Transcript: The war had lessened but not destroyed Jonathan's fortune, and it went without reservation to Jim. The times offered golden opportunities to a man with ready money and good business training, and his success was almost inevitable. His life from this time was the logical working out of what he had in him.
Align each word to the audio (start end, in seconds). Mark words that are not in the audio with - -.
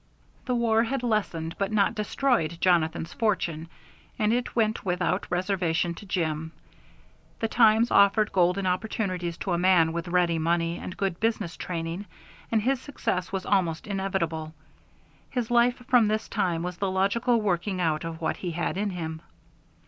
The 0.45 0.55
war 0.55 0.85
had 0.85 1.03
lessened 1.03 1.55
but 1.59 1.71
not 1.71 1.93
destroyed 1.93 2.57
Jonathan's 2.59 3.13
fortune, 3.13 3.69
and 4.17 4.33
it 4.33 4.55
went 4.55 4.83
without 4.83 5.29
reservation 5.29 5.93
to 5.93 6.07
Jim. 6.07 6.53
The 7.39 7.47
times 7.47 7.91
offered 7.91 8.31
golden 8.31 8.65
opportunities 8.65 9.37
to 9.37 9.51
a 9.51 9.59
man 9.59 9.93
with 9.93 10.07
ready 10.07 10.39
money 10.39 10.79
and 10.79 10.97
good 10.97 11.19
business 11.19 11.55
training, 11.55 12.07
and 12.51 12.63
his 12.63 12.81
success 12.81 13.31
was 13.31 13.45
almost 13.45 13.85
inevitable. 13.85 14.55
His 15.29 15.51
life 15.51 15.83
from 15.87 16.07
this 16.07 16.27
time 16.27 16.63
was 16.63 16.77
the 16.77 16.89
logical 16.89 17.39
working 17.39 17.79
out 17.79 18.03
of 18.03 18.19
what 18.21 18.37
he 18.37 18.49
had 18.53 18.77
in 18.77 18.89
him. 18.89 19.21